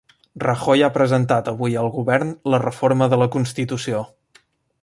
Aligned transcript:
Rajoy 0.43 0.81
ha 0.85 0.89
presentat 0.95 1.51
avui 1.53 1.77
al 1.83 1.91
govern 1.99 2.33
la 2.55 2.63
reforma 2.65 3.09
de 3.15 3.21
la 3.25 3.29
constitució 3.37 4.05